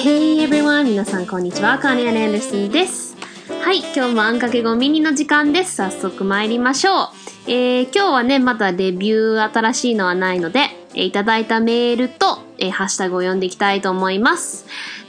[0.00, 0.84] Hey everyone!
[0.84, 1.76] 皆さんこんにちは。
[1.80, 3.16] カーネア・アンダーソンです。
[3.64, 5.74] はい、今日もあんかけごミニの時間です。
[5.74, 7.50] 早速参りましょう。
[7.50, 10.60] えー、今日はね、まだレビュー新しいのはないので、
[10.94, 14.66] えーいただいたメールと、えーハッシュタグを読んでいきたいと思います。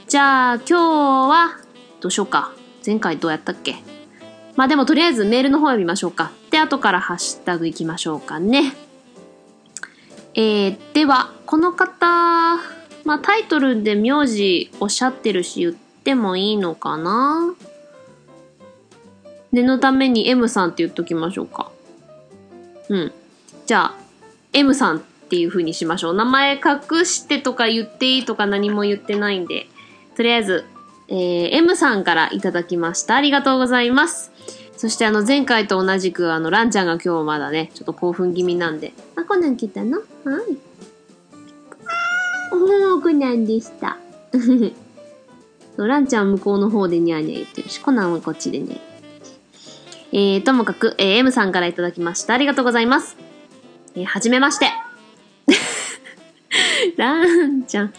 [0.08, 1.60] じゃあ、今日は、
[2.00, 2.50] どうしようか。
[2.84, 3.76] 前回どうやったっけ？
[4.56, 6.32] まあでもとりあえずメールの方読みましょうか。
[6.50, 8.74] で、後からハッシュタグいきましょうかね。
[10.34, 12.58] えー、では、この方、
[13.04, 17.54] まあタイトルで名字おっしゃってるし言ってもいいのかな？
[19.52, 21.72] 念のために M さんって言っときましょうか。
[22.88, 23.12] うん。
[23.66, 23.94] じゃあ、
[24.52, 26.14] M さんっていう風にしましょう。
[26.14, 29.66] 名前隠してとか言っていいとか何も言ってないんで、
[30.16, 30.64] とりあえず、
[31.08, 33.16] えー M さんからいただきました。
[33.16, 34.30] ありがとうございます。
[34.76, 38.92] そしてあの前回と同じくあのランちゃんが今日まだね、ちょっと興奮気味なんで。
[39.16, 39.98] あ、コナン来たの？
[39.98, 40.06] はい。
[42.52, 43.96] おー、コナンでした。
[45.76, 48.80] そうランちゃん向こうの方でニャーニャー言ってるし、コナンはこっちでね。
[50.12, 52.34] えー、ともかく、えー M さんからいただきました。
[52.34, 53.16] ありがとうございます。
[53.94, 54.70] えーはじめまして。
[56.96, 57.94] ランちゃん。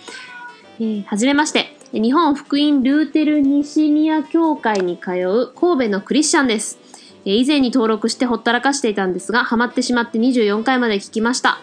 [0.79, 1.77] えーはじめまして。
[1.93, 6.77] 日本福音ルーテル西宮教会に通う神戸のクリスチャンです。
[7.25, 11.59] えー以前に登録してほったらかしていたんですが、ハマってしまって24回まで聞きました。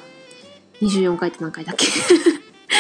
[0.81, 1.87] 24回って何回だっけ？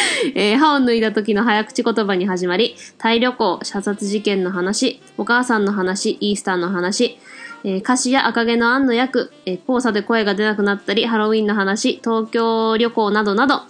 [0.35, 7.19] えー歯を脱いだ時の早口言葉に始まり、タイ旅行、射殺事件の話、お母さんの話、イースターの話、
[7.65, 13.63] えー歌詞や赤毛のアンの役、えー黄砂で声が出なくなったり、ハロウィンの話、東京旅行などなど、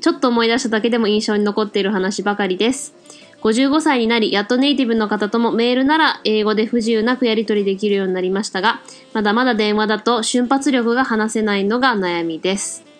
[0.00, 2.94] ちょっと思い出しただけでも印象に残っている話ばかりです。
[3.42, 8.80] 55歳になり、やっとネイティブの方ともメールなら英語で不自由なくやり取りできるようになりましたが、
[9.12, 12.91] まだまだ電話だと瞬発力が話せないのが悩みです。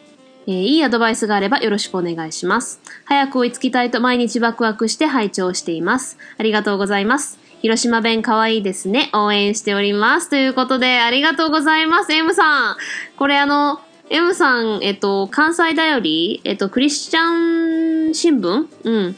[0.47, 2.81] えーいいアドバイスがあればよろしくお願いします。
[3.05, 6.19] 早く追いつきたいと毎日ワクワクして拝聴しています。
[6.39, 7.39] ありがとうございます。
[7.61, 9.11] 広島弁かわいいですね。
[9.15, 10.29] 応援しております。
[10.29, 12.13] ということで、ありがとうございます。
[12.13, 12.77] M さん。
[13.17, 13.81] これあの、
[14.11, 18.67] M さん、えっと、関西だより、えっと、クリスチャン新聞？
[18.83, 19.17] うん。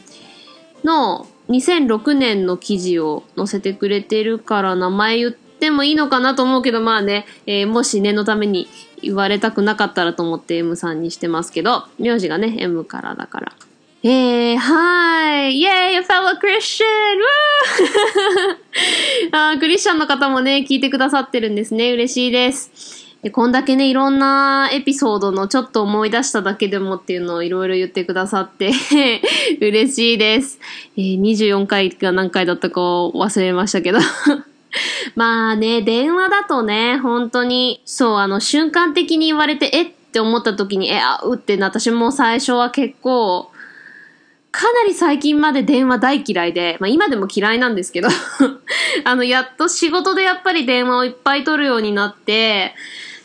[0.85, 8.69] の2006年の記事を載せてくれてるから名前言ってもいいのかなと思うけど、まあね、えーもし念のために
[9.03, 13.53] 言われたくなかったらと思って M さんにしてますけど、名字がね、M からだから。
[14.03, 15.59] えー、はい。
[15.61, 16.85] イェーイ、fellow Christian!
[19.33, 21.93] あクリスチャンの方もね、聞いてくださってるんですね。
[21.93, 23.05] 嬉しいです。
[23.23, 28.73] でこんだけね、いろんなエピソードのちょっと思い出しただけでもっていうのをいろいろ言ってくださって、
[29.63, 30.61] 嬉しいです。
[30.99, 34.01] えー24回が何回だったか忘れましたけど。
[35.15, 39.93] まあね、電話だとね、本当に、そう、あの、瞬間的に言われて、えっ？
[40.15, 43.51] て思った時に、え、あ、うってな、私も最初は結構、
[44.53, 48.09] かなり最近まで電話大嫌いで、まあ今でも嫌いなんですけど、
[49.05, 52.75] あの、やっと仕事でやっぱり電話をいっぱい取るようになって、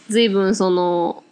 [0.09, 1.23] 随分その、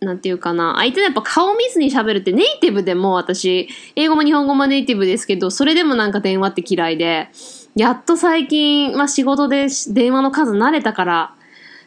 [0.00, 7.28] なんていうかな、相手のやっぱ顔見ずに喋るってネイティブでも私、英語も日本語もネイティブですけど、それでもなんか電話って嫌いで、
[7.76, 11.34] やっと最近、まあ仕事で電話の数慣れたから、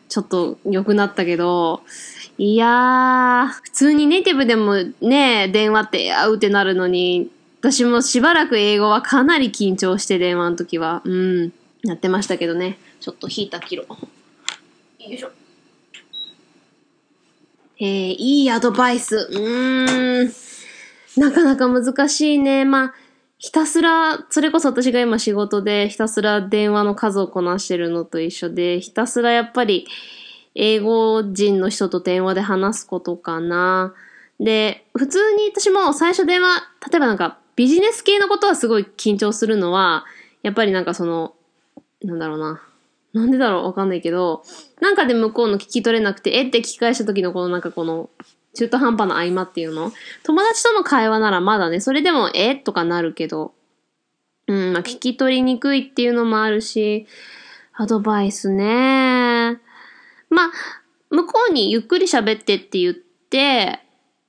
[0.08, 1.82] ちょっと良くなったけど、
[2.38, 11.52] いやー、普通にネイティブでもね、電話って会うってなるのに、私もしばらく英語はかなり緊張して電話の時は、うん、
[11.84, 12.78] やってましたけどね。
[13.00, 13.84] ちょっと引いたキロ。
[13.84, 13.98] よ
[15.00, 15.32] いしょ。
[17.80, 19.28] えー、いいアドバイス。
[19.32, 20.32] うーん。
[21.18, 22.64] なかなか難しいね。
[22.64, 22.94] まあ、
[23.40, 29.88] ひたすら、それこそ私が今仕事でひたすら電話の数をこなしてるのと一緒で、ひたすらやっぱり
[30.56, 33.94] 英語人の人と電話で話すことかな。
[34.42, 40.06] で、普通に私も最初電話、例えばなんかビジネス系のことはすごい緊張するのは、
[40.44, 41.34] やっぱりなんかその、
[42.04, 42.62] なんだろうな。
[43.12, 43.64] なんでだろう？
[43.64, 44.44] わかんないけど、
[44.82, 48.10] なんかで向こうの聞き取れなくて、えって聞き返した時のこのなんかこの、
[48.60, 49.94] 中途半端な合間っていうの？
[50.24, 53.54] 友達との会話ならまだね、それでもえとかなるけど、
[54.48, 57.08] うん、まあ聞き取りにくいっていうのもあるし、
[57.74, 59.62] アドバイスね。
[60.30, 60.52] まあ、
[61.10, 63.80] 向こうにゆっくり喋ってって言って、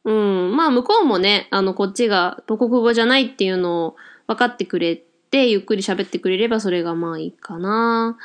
[0.05, 3.97] うん、まあ向こうもね、あの、こっちが母国語じゃないっていうのを
[4.29, 4.97] 分かってくれ
[5.31, 8.17] て、ゆっくり喋ってくれればそれがまあいいかな。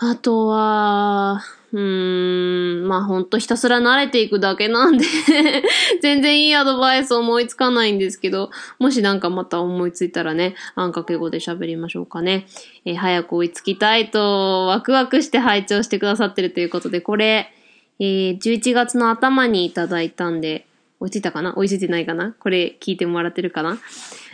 [0.00, 1.42] あとは、
[1.72, 5.04] うーん、まあほんとひたすら慣れていくだけなんで
[6.00, 12.46] 全然いいアドバイス思いつかないんですけど、もしなんかまた思いついたらね、あんかけ語で喋りましょうかね。
[12.84, 17.52] えー早く追いつきたいと、ワクワクして拝聴してくださってるということで、これ、
[17.98, 20.66] えー11月の頭にいただいたんで、
[21.00, 21.54] 追いついたかな？
[21.56, 22.34] 追いついてないかな？
[22.38, 23.78] これ聞いてもらってるかな？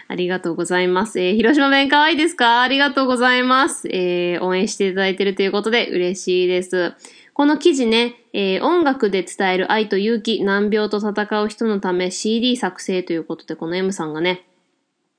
[0.06, 1.18] ありがとうございます。
[1.20, 2.62] えー広島弁可愛いですか？
[2.62, 3.88] ありがとうございます。
[3.88, 6.92] えー応援していただいてるということで嬉しいです。
[7.32, 14.44] この記事ね、えー音楽で伝える愛と勇気、難病と戦う人のため CD 作成ということで、この M さんがね、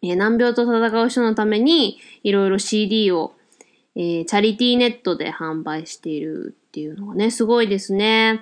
[0.03, 3.33] えー難病と戦う人のために、いろいろ CD を、
[3.95, 8.41] えーチャリティーネットで販売しているっていうのがね、すごいですね。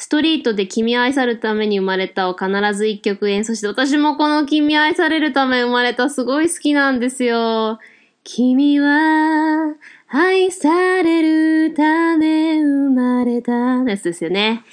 [0.00, 7.78] ストリートで君愛されるために生まれたを必ず一曲演奏して、私もこの君愛されるため生まれたすごい好きなんですよ。
[8.24, 9.74] 君は
[10.08, 13.52] 愛されるため生まれた
[13.84, 14.64] のやつですよね。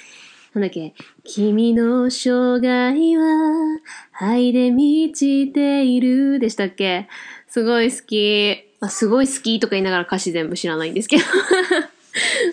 [0.54, 0.94] なんだっけ？
[1.24, 3.80] 君の生涯は
[4.18, 7.06] 愛で満ちているでしたっけ？
[7.48, 8.64] すごい好き。
[8.80, 11.24] あ、すごい好きとか言いながら歌詞全部知らないんですけど。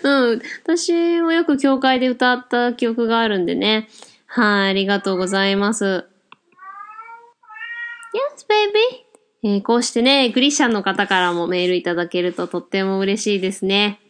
[0.02, 0.42] うん。
[0.62, 3.88] 私もよく教会で歌った記憶があるんでね。
[4.26, 6.06] はい、ありがとうございます。
[8.14, 9.06] Yes, baby!
[9.42, 14.00] えーこうしてね、クリスチャンの方からもメールいただけるととっても嬉しいですね。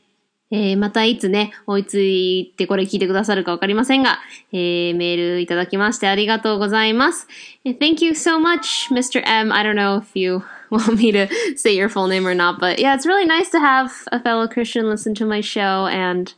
[0.50, 4.20] えーまたいつね、追いついてこれ聞いてくださるかわかりませんが、
[4.52, 7.26] えーメールいただきましてありがとうございます。
[7.64, 9.22] Thank you so much, Mr.
[9.26, 9.52] M.
[9.52, 12.78] I don't know if you want me to say your full name or not, but
[12.78, 16.32] yeah, it's really nice to have a fellow Christian listen to my show, and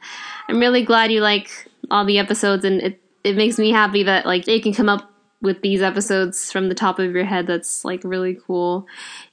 [0.49, 1.51] I'm really glad you like
[1.91, 5.11] all the episodes, and it, it makes me happy that like you can come up
[5.41, 7.47] with these episodes from the top of your head.
[7.47, 8.87] That's like really cool.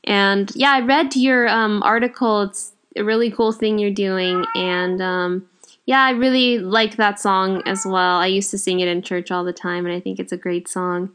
[0.04, 2.44] And yeah, I read your um, article.
[2.44, 4.46] It's a really cool thing you're doing.
[4.56, 5.48] And um,
[5.86, 8.18] yeah, I really like that song as well.
[8.18, 10.38] I used to sing it in church all the time, and I think it's a
[10.38, 11.12] great song.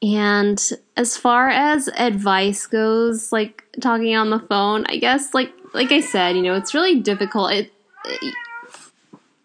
[0.00, 0.60] And
[0.96, 6.00] as far as advice goes, like talking on the phone, I guess like like I
[6.00, 7.52] said, you know, it's really difficult.
[7.52, 7.72] It,
[8.04, 8.34] it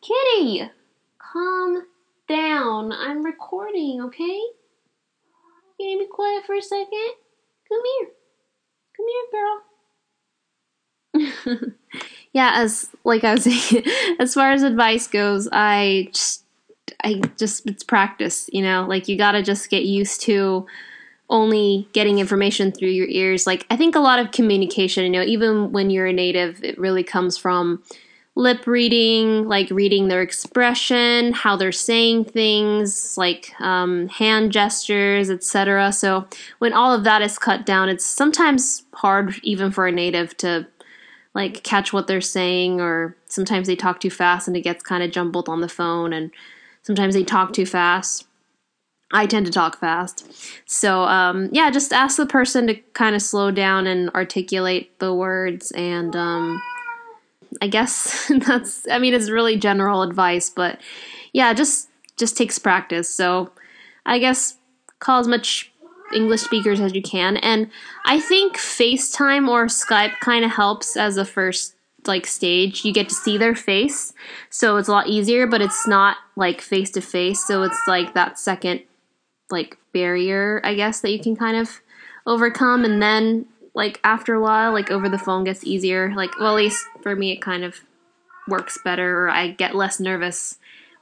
[0.02, 0.70] Kitty,
[1.18, 1.84] calm
[2.28, 2.92] down.
[2.92, 4.42] I'm recording, okay?
[5.80, 7.14] Can you to be quiet for a second?
[7.70, 8.10] Come here.
[8.98, 9.26] Come here,
[11.56, 11.72] girl.
[12.34, 13.86] yeah, as like I was saying,
[14.20, 16.43] as far as advice goes, I just
[17.04, 20.66] I just it's practice, you know, like you gotta just get used to
[21.30, 23.48] only getting information through your ears.
[23.48, 26.78] Like I think a lot of communication, you know, even when you're a native, it
[26.78, 27.84] really comes from
[28.36, 35.92] lip reading, like reading their expression, how they're saying things, like um, hand gestures, etc.
[35.92, 36.28] So
[36.60, 40.68] when all of that is cut down, it's sometimes hard even for a native to
[41.36, 45.04] like catch what they're saying, or sometimes they talk too fast and it gets kind
[45.04, 46.32] of jumbled on the phone, and
[46.84, 48.26] sometimes they talk too fast.
[49.12, 50.26] I tend to talk fast.
[50.66, 55.14] So, um, yeah, just ask the person to kind of slow down and articulate the
[55.14, 56.62] words and, um,
[57.62, 60.80] I guess that's I mean it's really general advice, but
[61.32, 63.14] yeah, just just takes practice.
[63.14, 63.52] So
[64.06, 64.58] I guess
[65.00, 65.72] call as much
[66.14, 67.38] English speakers as you can.
[67.38, 67.70] And
[68.06, 71.76] I think FaceTime or Skype kind of helps as a first
[72.08, 72.86] like stage.
[72.86, 74.14] You get to see their face.
[74.50, 77.46] So it's a lot easier, but it's not like face to face.
[77.46, 78.82] So it's like that second
[79.50, 81.82] like barrier, I guess, that you can kind of
[82.26, 86.14] overcome and then like after a while, like over the phone gets easier.
[86.16, 87.82] Like, well, at least for me, it kind of
[88.48, 90.58] works better, or I get less nervous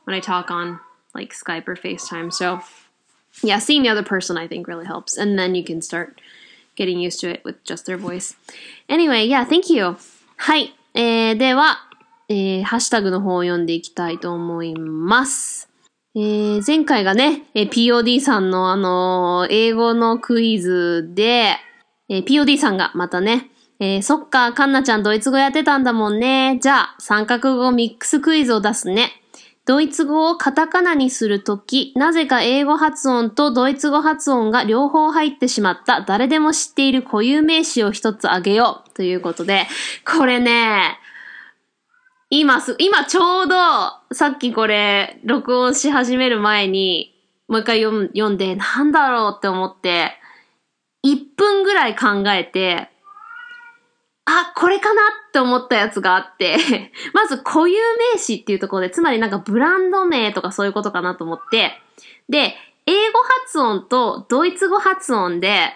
[0.05, 0.79] when I talk on
[1.13, 2.31] like Skype or FaceTime.
[2.31, 2.61] So,
[3.43, 5.17] yeah, seeing the other person, I think, really helps.
[5.17, 6.21] And then you can start
[6.75, 8.35] getting used to it with just their voice.
[8.87, 9.97] Anyway, yeah, thank you.
[10.41, 10.80] はい。
[10.93, 11.87] えー、では、
[12.27, 15.69] えー、ハッシュタグの方を読んでいきたいと思います。
[16.15, 21.55] えー、前回がね、えー POD さんのあのー英語のクイズで、
[22.09, 26.59] えー POD さんがまたね、えーそっか、カンナちゃんドイツ語やってたんだもんね。
[26.61, 29.20] じゃあ、三角語ミックスクイズを出すね。
[29.71, 38.89] ドイツ語をカタカナにするとき、なぜか英語発音とドイツ語発音が両方入ってしまった誰でも知っている固有名詞を一つあげよう。
[38.95, 39.67] ということで、
[40.05, 40.99] これね、
[42.29, 43.55] 今す、今ちょうど、
[44.13, 47.15] さっきこれ、録音し始める前に、
[47.47, 50.17] もう一回読んで、なんだろうって思って、
[51.05, 52.90] 1分ぐらい考えて、
[54.31, 56.57] あ、これかなって思ったやつがあって、
[57.13, 57.75] まず固有
[58.13, 61.81] 名詞っていうところで、つまりなんかブランド名とかそういうことかなと思って、
[62.29, 65.75] で、英語発音とドイツ語発音で、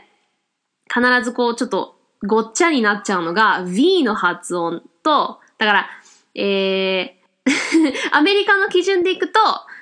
[0.93, 5.89] 必ずこうちょっとごっちゃになっちゃうのが V の発音と、だから、
[6.35, 9.39] えー、 アメリカの基準でいくと、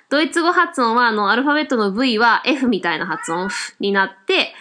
[0.09, 3.49] ドイツ語発音はあのアルファベットの V は F みたいな発音
[3.79, 4.53] になって、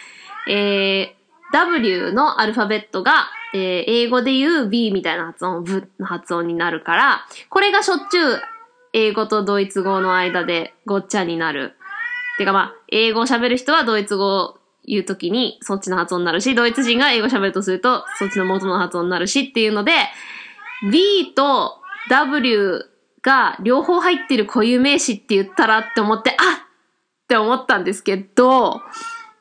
[0.49, 1.22] えー、
[1.53, 8.41] W のアルファベットが、えー英語で言う B みたいな発音、V の発音になるから、これがしょっちゅう
[8.93, 11.75] 英語とドイツ語の間でごっちゃになる。
[12.37, 19.91] てかまあ、英語を喋る人はドイツ語を言うときにそっちの発音になるし、ドイツ人が英語喋るとするとそっちの元の発音になるしっていうので、
[20.91, 21.77] V と
[22.09, 22.89] W
[23.21, 26.63] が両方入ってる固有名詞って言ったらって思って、あっ
[27.23, 28.81] って思ったんですけど、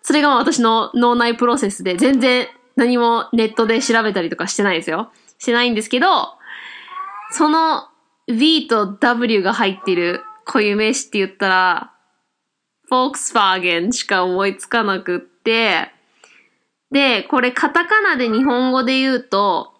[0.02, 5.10] それが私の脳内プロセスで全然何もネットで調べたりとかしてないですよ。
[5.38, 6.06] してないんですけど、
[7.30, 7.88] その
[8.28, 11.92] V と W が入ってる固有名詞って言ったら、
[12.88, 15.90] フォークスワーゲンしか思いつかなくって、
[16.90, 19.72] で、これカタカナで日本語で言うと、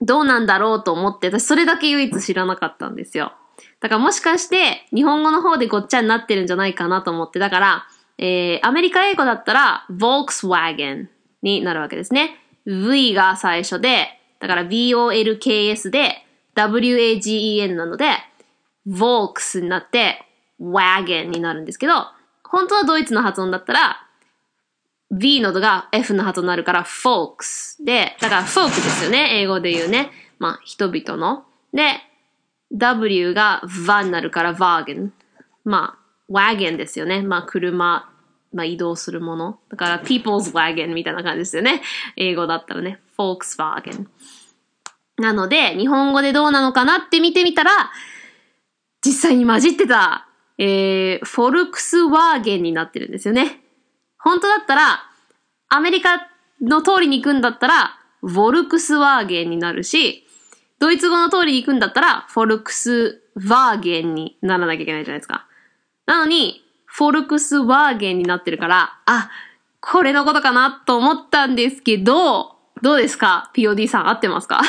[0.00, 3.32] どうなんだろうと思って、私それだけ唯一知らなかったんですよ。
[3.80, 7.86] だからもしかして日本語の方でごっちゃになってるんじゃないかなと思って、だから、
[8.18, 11.08] えー、アメリカ英語だったら Volkswagen
[11.42, 12.38] になるわけですね。
[12.66, 14.08] V が最初で、
[14.40, 18.06] だから VOLKS で WAGEN なので、
[18.86, 20.24] Volks になって
[20.60, 22.06] Wagon になるんですけど、
[22.44, 24.02] 本当はドイツの発音だったら、
[25.10, 30.10] V の度が F の発音になるから folks で、だから folk ですよね、英語で言うね。
[30.38, 31.44] まあ、人々の。
[31.72, 32.00] で、
[32.72, 35.10] W が va になるから wagon。
[35.64, 37.22] まあ、wagon ですよね。
[37.22, 38.10] まあ、車、
[38.52, 39.58] まあ、移動するもの。
[39.70, 41.82] だから people's wagon みたいな感じですよね。
[42.16, 43.00] 英語だったらね。
[43.18, 44.06] Volkswagen。
[45.18, 47.90] なので、日本語でどうなのかなって見てみたら、
[49.04, 50.28] 実際に混じってた、
[50.58, 53.60] えー、フォルクスワーゲンになってるんですよね。
[54.18, 55.02] 本当だったら、
[55.68, 56.28] アメリカ
[56.60, 60.26] の通りに行くんだったら、ヴォルクスワーゲンになるし、
[60.78, 65.46] ドイツ語の通りに行くんだったら、フォルクスワーゲンにならなきゃいけないじゃないですか。
[66.06, 69.30] なのに、フォルクスワーゲンになってるから、あ、
[69.80, 74.62] これのことかなと思ったんですけど、どうですか ?POD さん合ってますか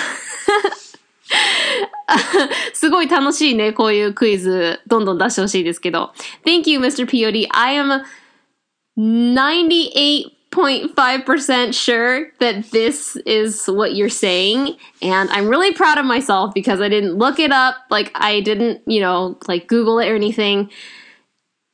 [2.73, 6.11] すごい楽しいね、こういうクイズ、どんどん出してほしいですけど。
[6.45, 7.05] Thank you, Mr.
[7.05, 7.47] POD.
[7.51, 8.03] I am
[8.97, 14.77] 98.5% sure that this is what you're saying.
[15.01, 17.75] And I'm really proud of myself because I didn't look it up.
[17.89, 20.69] Like, I didn't, you know, like Google it or anything.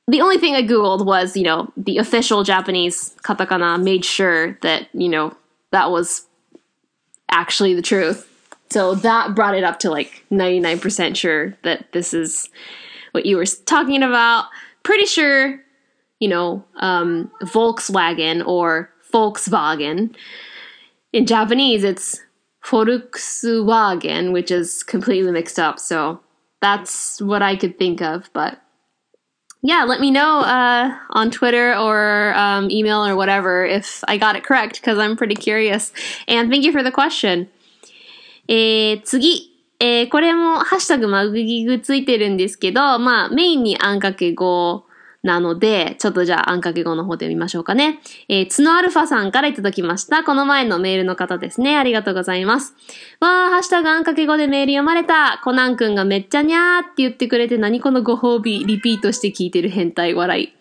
[0.07, 4.89] The only thing I Googled was, you know, the official Japanese katakana made sure that,
[4.93, 5.36] you know,
[5.72, 6.27] that was
[7.31, 8.29] actually the truth.
[8.69, 12.50] So that brought it up to like 99% sure that this is
[13.12, 14.45] what you were talking about.
[14.83, 15.62] Pretty sure,
[16.19, 20.15] you know, um, Volkswagen or Volkswagen.
[21.13, 22.19] In Japanese, it's
[22.65, 25.79] Volkswagen, which is completely mixed up.
[25.79, 26.19] So
[26.62, 28.29] that's what I could think of.
[28.33, 28.60] But
[29.62, 34.37] yeah, let me know uh, on Twitter or um, email or whatever if I got
[34.37, 35.92] it correct because I'm pretty curious.
[36.28, 37.49] And thank you for the question.
[38.49, 39.54] えー、次。
[39.80, 44.87] えー、これもハッシュタグマグギグついてるんですけど、まあメインにあんかけ語
[45.24, 48.01] なので、ちょっとじゃああんかけ語の方で見ましょうかね。
[48.27, 50.25] えー、つのアルファさんからいただきました。
[50.25, 51.77] この前のメールの方ですね。
[51.77, 52.74] ありがとうございます。
[53.22, 55.39] わー、ハッシュタグあんかけ語でメール読まれた。
[55.42, 60.53] コナンくんがめっちゃにゃーって言ってくれて何このご褒美、リピートして聞いてる変態笑い。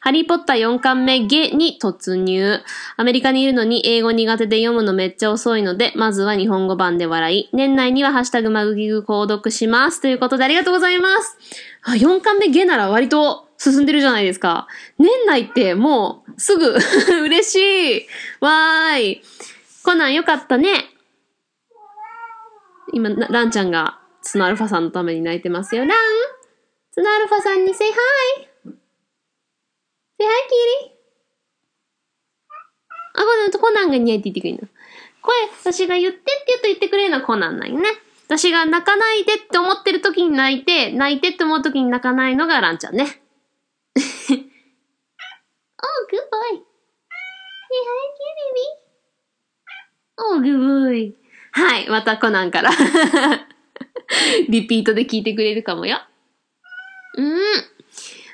[0.00, 2.60] ハリーポッター4巻目ゲに突入。
[2.96, 7.48] アメリカにいるのに英語苦手で読むのめっちゃ遅いので、まずは日本語版で笑い。
[7.52, 10.02] 年内にはハッシュタグマグギグ購読します。
[10.02, 11.38] ということでありがとうございます。
[11.82, 14.66] あ4巻目ゲなら割と進んでるじゃないですか。
[14.98, 16.76] 年内ってもうすぐ
[17.24, 18.06] 嬉しい。
[18.40, 19.22] わーい。
[19.84, 20.90] コナンよかったね。
[22.92, 25.84] 今、ランちゃんがツノアルファさんのために泣いてますよ。
[25.84, 25.98] ラン
[26.92, 28.48] ツノアルファさんに say hi!
[30.18, 30.30] Say hi,
[30.88, 30.94] kitty!
[33.16, 34.68] あ、コナンが似合いって言ってくれるの。
[35.22, 37.88] これ、私が言ってって言うと言ってくれるのはコナンなんよね。
[38.26, 43.20] 私が泣かないでって思ってる時に泣いて、泣いてって思う時に泣かないのがランちゃんね。
[45.82, 46.58] oh, good boy.
[47.70, 48.68] Say hi, kitty.
[50.18, 51.14] Oh, good boy.
[51.52, 52.70] はい、またコナンから
[54.48, 56.00] リピートで聞いてくれるかもよ。
[57.16, 57.38] うん。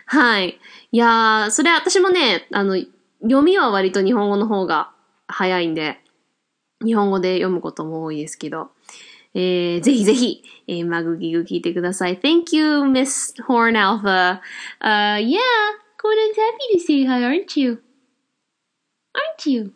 [0.07, 0.59] はい。
[0.93, 2.77] いやー、それ私もね、あの、
[3.23, 4.93] 読みは割と日本語の方が
[5.29, 6.01] 早いんで、
[6.85, 8.71] 日本語で読むことも多いですけど、
[9.34, 12.18] えー、ぜひぜひ、えー、マグギグ聞いてください。
[12.18, 14.42] Thank you, Miss Horn Alpha.
[14.80, 15.40] Uh, yeah,
[15.98, 17.80] Conan's happy to say hi, aren't you?
[19.14, 19.72] Aren't you?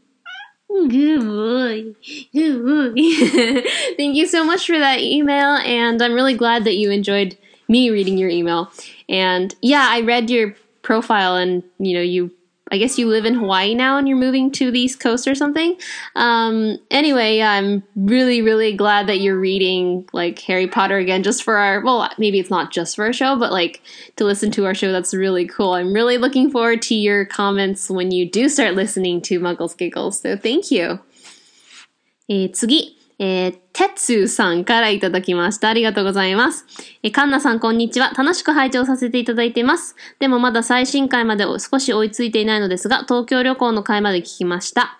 [0.70, 1.96] Good boy.
[2.32, 2.94] Good boy.
[3.98, 7.38] Thank you so much for that email, and I'm really glad that you enjoyed
[7.68, 8.72] me reading your email.
[9.10, 12.32] And yeah, I read your profile, and you know, you
[12.75, 15.35] I guess you live in Hawaii now and you're moving to the East Coast or
[15.35, 15.76] something.
[16.16, 21.57] Um, anyway, I'm really, really glad that you're reading like Harry Potter again just for
[21.57, 23.81] our, well, maybe it's not just for our show, but like
[24.16, 24.90] to listen to our show.
[24.90, 25.75] That's really cool.
[25.75, 30.21] I'm really looking forward to your comments when you do start listening to Muggles Giggles.
[30.21, 30.99] So thank you.
[32.26, 32.94] えー、次。
[33.18, 35.68] えー、てつさんからいただきました。
[35.68, 36.66] ありがとうございます。
[37.02, 38.12] えー、かんなさんこんにちは。
[38.16, 39.94] 楽しく拝聴させていただいています。
[40.18, 44.99] でもまだ最新回まで少し追いついていないのですが、東京旅行の回まで聞きました。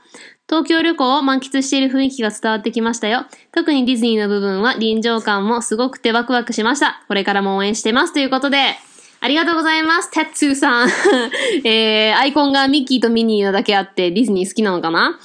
[0.49, 3.27] 東京旅行を満喫している雰囲気が伝わってきましたよ。
[3.53, 7.03] 特にディズニーの部分は臨場感もすごくてワクワクしました。
[7.09, 8.13] これからも応援してます。
[8.13, 8.77] ということで、
[9.21, 10.11] ありがとうございます。
[10.11, 10.89] てつーさん。
[11.67, 15.19] えー、アイコンがミッキーとミニーなだけあってディズニー好きなのかな？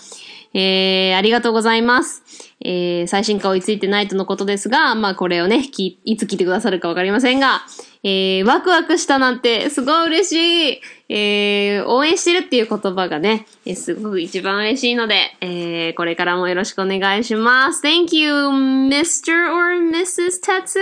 [0.59, 2.21] えー、ありがとうございます。
[2.61, 7.61] えー、最新回追いついてないとのことですが、まあこれをね、き、いつ聞いてくださるかわかりませんが、
[8.03, 10.81] えー、ワクワクしたなんてすごい嬉しい。
[11.11, 17.81] えー、応援してるっていう言葉がね、えー、すごく一番嬉しいので、えー、これからもよろしくお願いします。
[17.81, 19.51] Thank you, Mr.
[19.51, 20.41] or Mrs.
[20.43, 20.79] Tetsu.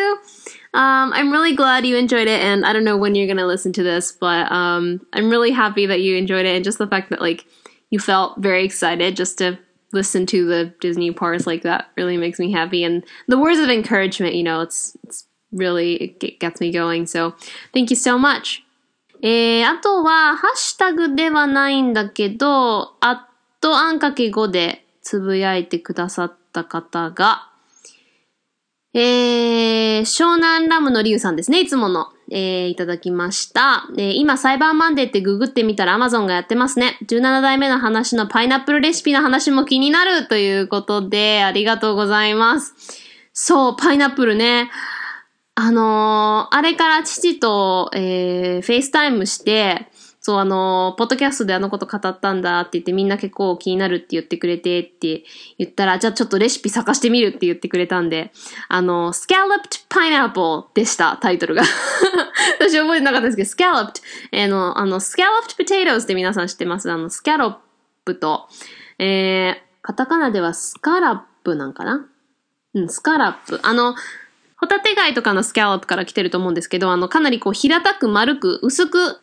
[0.73, 3.71] Um, I'm really glad you enjoyed it, and I don't know when you're gonna listen
[3.73, 7.09] to this, but um, I'm really happy that you enjoyed it, and just the fact
[7.09, 7.45] that like
[7.89, 9.57] you felt very excited just to
[9.93, 12.83] listen to the Disney parts like that really makes me happy.
[12.83, 17.05] And the words of encouragement, you know, it's, it's really, it gets me going.
[17.05, 17.35] So
[17.73, 18.63] thank you so much.
[19.23, 23.19] えー、あとは、ハッシュタグではないんだけど、アッ
[23.61, 27.49] トあんかけ5でつぶやいてくださった方が、
[28.93, 32.09] えー、湘南ラムのリュウさんですね、いつもの。
[32.29, 33.87] えー、いただきました。
[33.97, 36.97] えー、今、サイバーマンデーってググってみたら Amazon がやってますね。
[37.07, 42.73] 17代目の話のパイナップルレシピの話も気になるということで、ありがとうございます。
[43.33, 44.69] そう、パイナップルね。
[45.55, 49.87] あのー、あれから父と、えー、 FaceTime して、
[50.27, 55.23] そう、あの、ポッドキャストであのこと語ったんだって言ってみんな結構気になるって言ってくれてって
[55.57, 58.33] 言ったら、じゃあちょっとレシピ探してみるって言ってくれたんで、
[58.67, 61.63] あの、scalloped pineapple でした、タイトルが。
[62.59, 64.01] 私覚えてなかったですけど、scalloped、
[64.33, 67.55] えー、の、あの、scalloped potatoes って皆さん知ってますあの、スキャロッ
[68.03, 68.49] プと、
[68.99, 72.05] えー、カタカナではスカラップなんかな？
[72.73, 73.61] うん、スカラップ。
[73.63, 73.95] あの、
[74.57, 79.21] ホタテ貝とかのスキャロップから来てると思うんですけど、あの、かなりこう平たく丸く薄く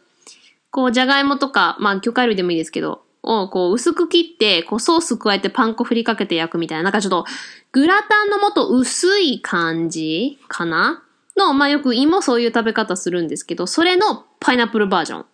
[0.75, 7.25] こう、じゃがいもとか、まあ、魚介類でもいいですけど、をこう、薄く切って、こう、ソース加えてパン粉振りかけて焼くみたいな、なんかちょっと、
[7.71, 11.05] グラタンのもと薄い感じかな？
[11.37, 15.25] の、まあ、よく芋そういう食べ方するんですけど、それのパイナップルバージョン。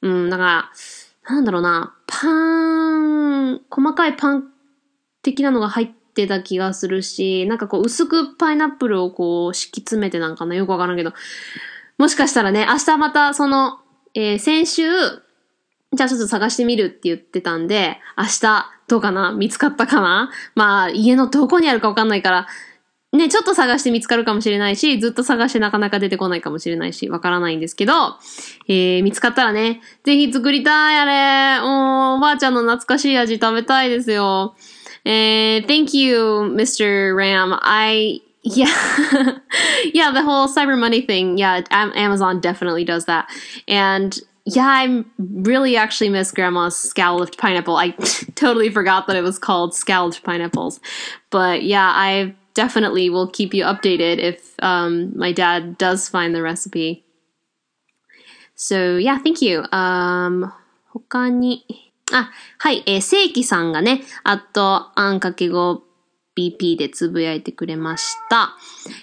[0.00, 0.70] うん、だから、
[1.28, 4.44] なんだろうな、パン、細かいパン
[5.20, 11.12] 的なのが入ってた気がするし、なんかこう、薄くパイナップルをこう、敷き詰めてなんかな、よくわからんけど、
[11.98, 13.78] もしかしたらね、明日またその、
[14.14, 14.82] えー、先週、
[15.92, 19.32] じゃあちょっと探してみるって言ってたんで、明日どうかな？
[19.32, 20.30] 見つかったかな？
[20.54, 22.46] まあ、家のどこにあるかわかんないから、
[23.12, 27.92] ね、ちょっと探して見つかるかもしれないし、ずっと探してなかなか出てこないかもしれないし、わからないんですけど、
[28.68, 31.04] えー、見つかったらね、ぜひ作りたい、あ
[31.58, 31.60] れ。
[31.60, 34.54] おおばあちゃんの懐かしい味食べたいですよ。
[35.04, 37.16] えー、thank you, Mr.
[37.16, 37.58] Ram.
[37.62, 39.39] I Yeah.
[39.93, 41.37] yeah, the whole Cyber Monday thing.
[41.37, 43.27] Yeah, Amazon definitely does that.
[43.67, 47.77] And yeah, I really actually miss Grandma's scalloped pineapple.
[47.77, 47.89] I
[48.35, 50.79] totally forgot that it was called scalloped pineapples.
[51.31, 56.43] But yeah, I definitely will keep you updated if um, my dad does find the
[56.43, 57.03] recipe.
[58.55, 59.65] So yeah, thank you.
[59.71, 60.53] Um,
[61.09, 61.65] 他に、
[62.13, 65.83] あ、はい、えー、正規さんがね、あと、あんかけご
[66.36, 68.56] PP でつぶやいてくれました。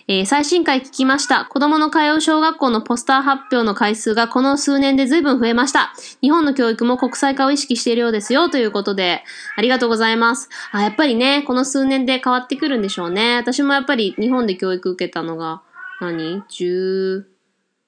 [0.08, 1.46] えー、最新回聞きました。
[1.46, 5.94] 子供の通う小学校のポスター発表の回数がこの数年で随分増えました。
[6.22, 9.24] 日本の教育も国際化を意識しているようですよということで、
[9.56, 10.50] ありがとうございます。
[10.72, 13.36] あ、やっぱりね、この数年で変わってくるんでしょうね。
[13.36, 15.62] 私もやっぱり日本で教育受けたのが
[16.00, 17.24] 何、10、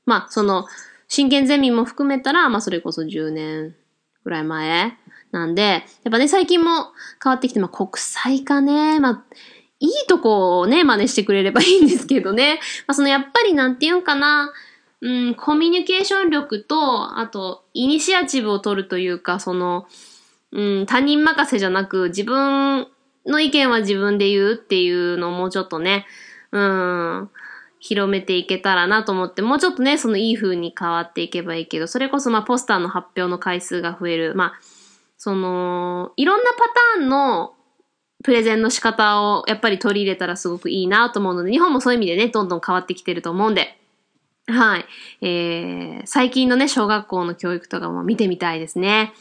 [0.06, 0.66] まあ、その、
[1.08, 3.76] 真剣ゼミも含めたら、まあ、それこそ10年
[4.24, 4.99] ぐらい前
[5.32, 5.78] なんで、や
[6.10, 6.88] っぱね、最近も
[7.24, 9.24] 変わってきて、まあ国際化ね、まあ、
[9.80, 12.60] いいとこをね、真似してくれればいいんですけどね。
[12.88, 14.52] まあそのやっぱりなんていうんかな、
[15.02, 19.88] うん、コミュニケーション力と、あと、イニシアチブを取るというか、その、
[20.52, 22.88] うん、他人任せじゃなく、自分
[23.26, 26.06] の意見は自分で言うっていうのをもうちょっとね、
[26.52, 27.30] うん、
[27.80, 34.34] 広めていけたらなと思って、もうちょっとね、そのいい風に変わっていけばいいけど、それこそまあポスターの発表の回数が増える。
[34.36, 34.60] まあ、
[35.20, 36.60] その、いろんなパ
[36.98, 37.54] ターンの
[38.24, 43.78] プレゼンの仕方をやっぱり取り入れたらすごくいいなと思うので、日本もそういう意味でね、どんどん変わってきてると思うんで、
[44.48, 44.86] はい。
[45.22, 49.14] えー、最近のね、小学校の教育とかも見てみたいですね。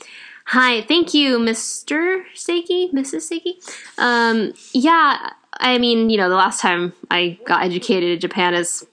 [0.47, 2.23] Hi, thank you, Mr.
[2.35, 3.29] Seiki, Mrs.
[3.29, 3.59] Seiki.
[3.99, 8.87] Um, yeah, I mean, you know, the last time I got educated in Japan is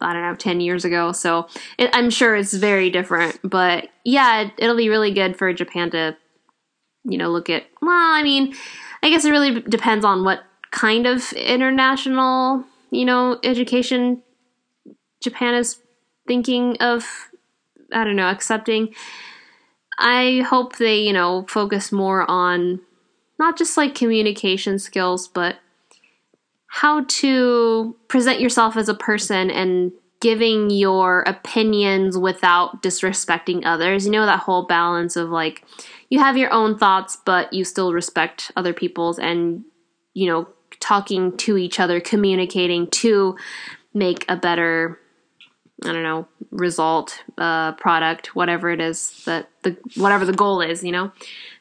[0.00, 1.12] I don't know, 10 years ago.
[1.12, 1.46] So
[1.78, 3.38] it, I'm sure it's very different.
[3.44, 6.16] But yeah, it, it'll be really good for Japan to,
[7.04, 7.64] you know, look at.
[7.80, 8.54] Well, I mean,
[9.02, 14.22] I guess it really depends on what kind of international, you know, education
[15.22, 15.80] Japan is
[16.26, 17.30] thinking of,
[17.92, 18.94] I don't know, accepting.
[19.98, 22.80] I hope they, you know, focus more on
[23.38, 25.56] not just like communication skills, but
[26.68, 34.04] how to present yourself as a person and giving your opinions without disrespecting others.
[34.04, 35.64] You know, that whole balance of like,
[36.10, 39.64] you have your own thoughts, but you still respect other people's and,
[40.14, 40.48] you know,
[40.80, 43.36] talking to each other, communicating to
[43.94, 44.98] make a better,
[45.84, 50.82] I don't know, result, uh, product, whatever it is that the, whatever the goal is,
[50.82, 51.12] you know?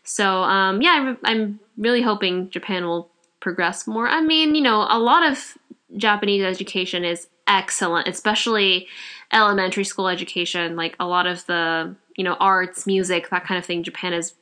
[0.03, 4.07] So, um, yeah, I'm really hoping Japan will progress more.
[4.07, 5.57] I mean, you know, a lot of
[5.95, 8.88] Japanese education is excellent, especially
[9.31, 10.75] elementary school education.
[10.75, 13.84] Like a lot of the, you know, arts, music, that kind of thing.
[13.84, 14.34] Japan is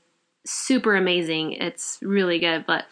[0.46, 1.52] super amazing.
[1.54, 2.66] It's really good.
[2.66, 2.86] But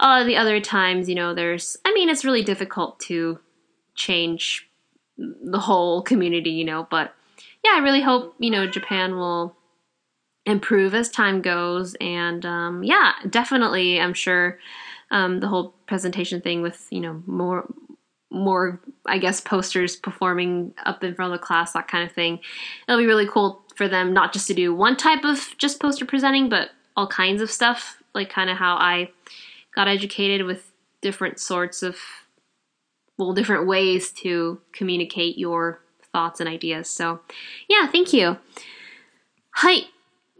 [0.00, 3.38] a lot of the other times, you know, there's, I mean, it's really difficult to
[3.94, 4.68] change
[5.18, 7.14] the whole community, you know, but
[7.64, 9.56] yeah, I really hope, you know, Japan will
[10.46, 11.94] improve as time goes.
[12.00, 14.58] And um, yeah, definitely, I'm sure
[15.10, 17.66] um, the whole presentation thing with you know more
[18.31, 22.39] more I guess posters performing up in front of the class that kind of thing.
[22.87, 26.05] It'll be really cool for them not just to do one type of just poster
[26.05, 29.11] presenting, but all kinds of stuff like kind of how I
[29.75, 31.97] got educated with different sorts of
[33.17, 35.79] well different ways to communicate your
[36.13, 36.89] thoughts and ideas.
[36.89, 37.19] So
[37.69, 38.37] yeah, thank you.
[39.53, 39.91] はい、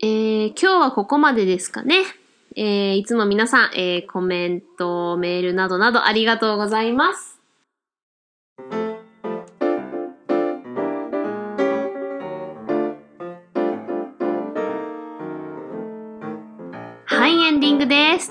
[0.02, 2.04] えー、今日はここまでですかね。
[2.56, 7.35] えー、いつも皆さん、えー、コメント、メールなどなどありがとうございます。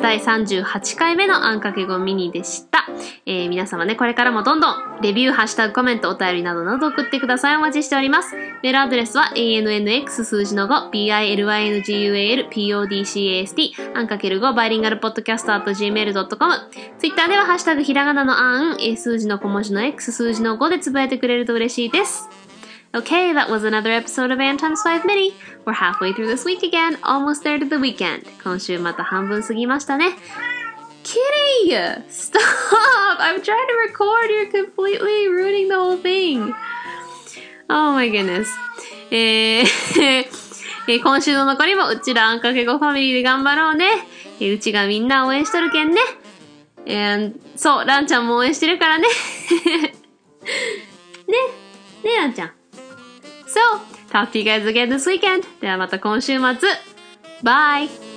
[0.05, 2.85] 第38回目のあんかけごミニでした。
[3.25, 7.55] えー、皆様ね、これからもどんどん、レビュー、ハッシュタグ、コメント、お便りなどなど送ってください。
[7.55, 8.35] お待ちしております。
[8.61, 16.53] メールアドレスは、annx 数字の5、bilyngual.podcast、あんかける5、バイリンガルポッドキャスト .gmail.com。
[16.99, 22.29] ツイッターでは、ハッシュタグ、ひらがなのあん、数字の小文字の x、数字の5でつぶやいてくれると嬉しいです。
[22.95, 25.33] Okay, that was another episode of Ann Times 5 Mini.
[25.65, 28.23] We're halfway through this week again, almost there to the weekend.
[28.41, 30.15] 今週また半分過ぎましたね。
[31.03, 31.75] Kitty!
[32.07, 32.39] Stop!
[33.19, 34.31] I'm trying to record.
[34.31, 36.53] You're completely ruining the whole thing.
[37.67, 38.47] Oh my goodness.
[39.11, 43.87] えー今週の残りもうちらあんかけごファミリーで頑張ろうね。
[44.39, 45.99] えーうちがみんな応援しとるけんね。
[46.87, 49.07] And そう、ランちゃんも応援してるからね。
[49.65, 49.91] ね。
[52.05, 52.51] ね、ランちゃん。
[53.55, 53.61] So,
[54.09, 55.45] talk to you guys again this weekend.
[55.61, 56.69] ではまた今週末。
[57.41, 58.14] Bye!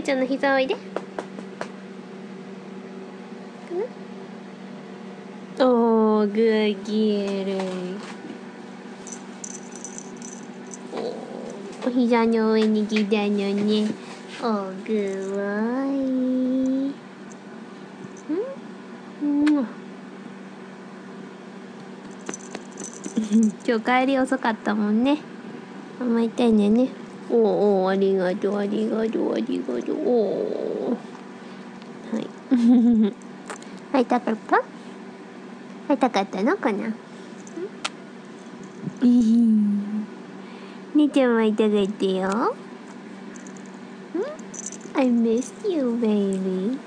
[0.00, 0.74] 姉ちゃんの膝おいで。
[0.74, 0.80] か
[5.58, 5.66] な？
[5.66, 7.58] おー、グーギエル。
[11.86, 13.90] お膝の上に来たのね。
[14.42, 15.90] おー、グーワイ。
[16.88, 16.94] ん
[23.66, 25.18] 今日帰り遅かったもんね。
[26.00, 26.88] 甘いたいねね
[27.30, 30.96] おおありがとうありがとうありがとうおお
[32.12, 32.26] はい。
[33.92, 34.62] 会いたかった？
[35.88, 36.92] 会いたかったのかな？
[40.94, 42.54] 姉ちゃんも会いたかったよ。
[44.94, 46.78] I missed you, baby.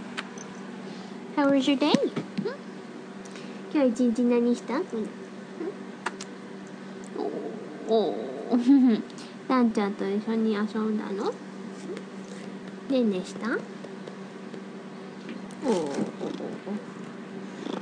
[1.36, 1.94] How was your day?
[3.74, 4.82] 今日一日何した？
[7.88, 8.16] おお
[9.50, 11.34] ランちゃんと一緒に遊んだの？
[12.90, 13.58] ねんねした？
[15.66, 15.92] おお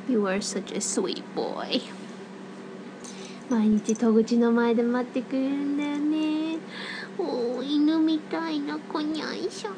[0.09, 1.81] You are such a sweet boy
[3.49, 6.57] 毎日戸口の前で待ってくれるんだよね。
[7.17, 9.75] おー犬みたいな子にゃいしょこ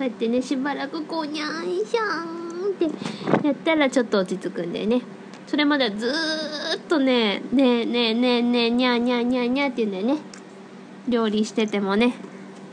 [0.00, 3.46] うやってねしばらくこうにゃいしょーんって。
[3.46, 5.02] やったらちょっと落ち着くんだよね。
[5.46, 10.22] それまでずーっとねねえねえねえねえにゃーにゃにゃにゃって言うんだよね。
[11.08, 12.14] 料理しててもね。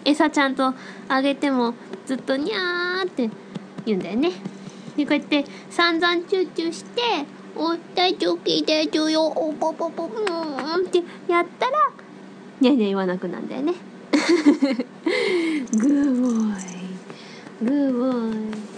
[0.05, 0.73] 餌ちゃんと
[1.07, 3.29] あげてもずっとにゃーって
[3.86, 4.31] 言うんだよね。
[4.97, 7.01] でこうやって散々チューチューして
[7.55, 9.25] 「お大丈夫大丈夫よ。
[9.27, 11.73] おぽぽぽうん」ってやったら
[12.59, 13.73] にゃにゃ言わなくなんだよね。
[15.73, 17.65] グーボーイ。
[17.65, 18.72] グーボーイ。